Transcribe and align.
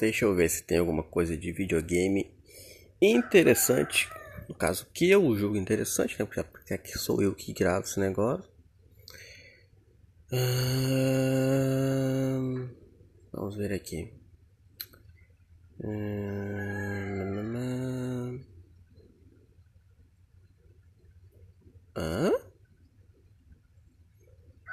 Deixa 0.00 0.24
eu 0.24 0.34
ver 0.34 0.48
se 0.48 0.62
tem 0.62 0.78
alguma 0.78 1.02
coisa 1.02 1.36
de 1.36 1.52
videogame 1.52 2.32
interessante. 3.02 4.08
No 4.48 4.54
caso, 4.54 4.86
que 4.94 5.10
eu 5.10 5.36
julgo 5.36 5.58
interessante, 5.58 6.18
né? 6.18 6.24
Porque 6.24 6.72
aqui 6.72 6.98
sou 6.98 7.22
eu 7.22 7.34
que 7.34 7.52
gravo 7.52 7.84
esse 7.84 8.00
negócio. 8.00 8.50
Hum, 10.32 10.40
vamos 13.30 13.56
ver 13.56 13.74
aqui. 13.74 14.10
Hum, 15.84 17.20
Hã? 21.94 22.32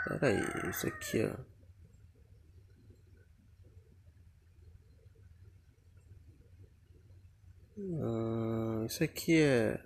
Pera 0.05 0.27
aí, 0.27 0.69
isso 0.69 0.87
aqui, 0.87 1.25
ó. 1.25 1.56
Hum, 7.77 8.85
isso 8.87 9.03
aqui 9.03 9.39
é. 9.39 9.79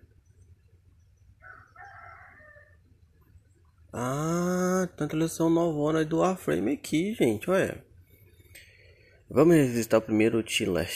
Ah, 3.92 4.88
tem 4.96 5.04
uma 5.04 5.06
atualização 5.08 5.50
novona 5.50 6.06
do 6.06 6.20
Warframe 6.20 6.72
aqui, 6.72 7.14
gente, 7.14 7.50
olha. 7.50 7.84
Vamos 9.30 9.56
revisitar 9.56 10.00
o 10.00 10.04
primeiro 10.04 10.42
Chile, 10.48 10.88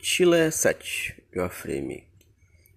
Chile 0.00 0.50
7 0.50 1.22
do 1.30 1.40
Warframe, 1.40 2.08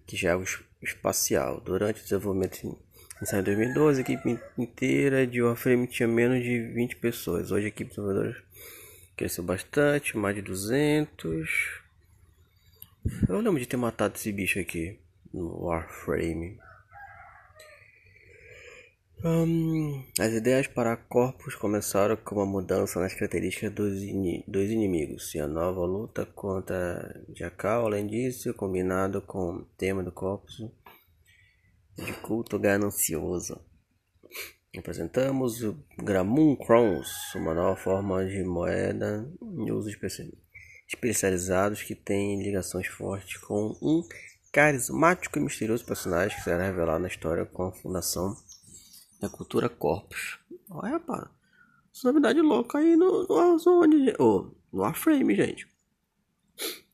que 0.06 0.14
já 0.14 0.32
é 0.32 0.36
o 0.36 0.44
espacial. 0.82 1.58
Durante 1.62 2.00
o 2.00 2.02
desenvolvimento 2.02 2.78
em 3.22 3.42
2012, 3.42 3.98
a 3.98 4.02
equipe 4.02 4.38
inteira 4.58 5.26
de 5.26 5.40
Warframe 5.40 5.86
tinha 5.86 6.06
menos 6.06 6.42
de 6.44 6.60
20 6.74 6.96
pessoas. 6.96 7.50
Hoje 7.50 7.64
a 7.64 7.68
equipe 7.68 7.88
de 7.88 7.96
desenvolvedores 7.96 8.42
cresceu 9.16 9.42
bastante, 9.42 10.18
mais 10.18 10.36
de 10.36 10.42
200. 10.42 11.85
Eu 13.28 13.40
lembro 13.40 13.60
de 13.60 13.66
ter 13.66 13.76
matado 13.76 14.16
esse 14.16 14.32
bicho 14.32 14.58
aqui 14.58 14.98
no 15.32 15.64
Warframe. 15.64 16.58
Um, 19.24 20.04
as 20.18 20.32
ideias 20.32 20.66
para 20.66 20.96
corpos 20.96 21.54
começaram 21.54 22.16
com 22.16 22.34
uma 22.34 22.46
mudança 22.46 23.00
nas 23.00 23.14
características 23.14 23.72
dos, 23.72 24.02
in 24.02 24.42
dos 24.46 24.70
inimigos 24.70 25.34
e 25.34 25.38
a 25.38 25.46
nova 25.46 25.84
luta 25.86 26.26
contra 26.26 27.24
Jackal, 27.34 27.86
além 27.86 28.06
disso, 28.06 28.52
combinado 28.54 29.22
com 29.22 29.56
o 29.56 29.64
tema 29.76 30.02
do 30.02 30.10
corpus 30.10 30.56
de 31.96 32.12
culto 32.14 32.58
ganancioso. 32.58 33.60
Apresentamos 34.76 35.62
o 35.62 35.78
Gramun 35.96 36.56
Crowns, 36.56 37.08
uma 37.34 37.54
nova 37.54 37.76
forma 37.76 38.26
de 38.26 38.44
moeda 38.44 39.30
em 39.40 39.70
uso 39.70 39.88
especial 39.88 40.28
especializados 40.86 41.82
que 41.82 41.94
têm 41.94 42.42
ligações 42.42 42.86
fortes 42.86 43.38
com 43.38 43.76
um 43.82 44.02
carismático 44.52 45.38
e 45.38 45.42
misterioso 45.42 45.84
personagem 45.84 46.36
que 46.36 46.44
será 46.44 46.64
revelado 46.64 47.00
na 47.00 47.08
história 47.08 47.44
com 47.44 47.64
a 47.64 47.72
fundação 47.72 48.36
da 49.20 49.28
cultura 49.28 49.68
Corpus. 49.68 50.38
Olha, 50.70 50.92
rapaz, 50.92 51.28
essa 51.94 52.08
novidade 52.08 52.40
louca 52.40 52.78
aí 52.78 52.96
no, 52.96 53.26
no 53.26 53.34
Warzone, 53.34 54.14
oh, 54.18 54.50
no 54.72 54.80
Warframe, 54.80 55.34
gente. 55.34 55.68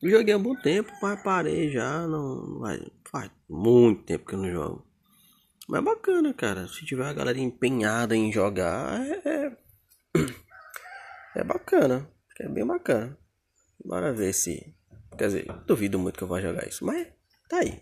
Eu 0.01 0.09
joguei 0.09 0.33
há 0.33 0.37
um 0.37 0.43
bom 0.43 0.55
tempo, 0.55 0.91
mas 1.01 1.21
parei 1.23 1.71
já, 1.71 2.05
não 2.07 2.59
faz, 2.59 2.81
faz 3.09 3.31
muito 3.47 4.03
tempo 4.03 4.25
que 4.25 4.35
eu 4.35 4.39
não 4.39 4.51
jogo. 4.51 4.87
Mas 5.67 5.81
é 5.81 5.83
bacana, 5.83 6.33
cara. 6.33 6.67
Se 6.67 6.85
tiver 6.85 7.05
a 7.05 7.13
galera 7.13 7.39
empenhada 7.39 8.15
em 8.15 8.31
jogar, 8.31 9.01
é, 9.05 9.21
é, 9.25 9.57
é 11.39 11.43
bacana. 11.43 12.09
É 12.39 12.49
bem 12.49 12.65
bacana. 12.65 13.17
Bora 13.83 14.13
ver 14.13 14.33
se. 14.33 14.73
Quer 15.17 15.27
dizer, 15.27 15.45
duvido 15.67 15.99
muito 15.99 16.17
que 16.17 16.23
eu 16.23 16.27
vá 16.27 16.41
jogar 16.41 16.67
isso, 16.67 16.85
mas 16.85 17.07
tá 17.47 17.59
aí. 17.59 17.79